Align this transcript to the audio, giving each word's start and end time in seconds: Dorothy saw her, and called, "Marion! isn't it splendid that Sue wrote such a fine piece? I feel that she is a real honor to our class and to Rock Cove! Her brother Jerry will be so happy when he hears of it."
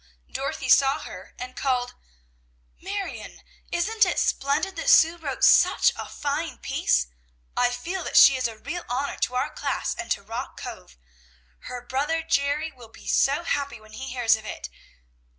Dorothy 0.31 0.67
saw 0.67 0.97
her, 1.01 1.35
and 1.37 1.55
called, 1.55 1.93
"Marion! 2.81 3.43
isn't 3.71 4.03
it 4.03 4.17
splendid 4.17 4.75
that 4.77 4.89
Sue 4.89 5.15
wrote 5.15 5.43
such 5.43 5.93
a 5.95 6.09
fine 6.09 6.57
piece? 6.57 7.05
I 7.55 7.69
feel 7.69 8.03
that 8.05 8.17
she 8.17 8.35
is 8.35 8.47
a 8.47 8.57
real 8.57 8.83
honor 8.89 9.17
to 9.19 9.35
our 9.35 9.51
class 9.53 9.93
and 9.93 10.09
to 10.09 10.23
Rock 10.23 10.59
Cove! 10.59 10.97
Her 11.65 11.85
brother 11.85 12.23
Jerry 12.23 12.71
will 12.71 12.89
be 12.89 13.05
so 13.05 13.43
happy 13.43 13.79
when 13.79 13.93
he 13.93 14.09
hears 14.09 14.35
of 14.35 14.43
it." 14.43 14.69